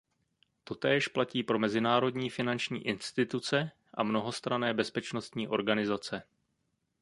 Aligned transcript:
Totéž 0.63 1.07
platí 1.07 1.43
pro 1.43 1.59
mezinárodní 1.59 2.29
finanční 2.29 2.87
instituce 2.87 3.71
a 3.93 4.03
mnohostranné 4.03 4.73
bezpečnostní 4.73 5.47
organizace. 5.47 6.23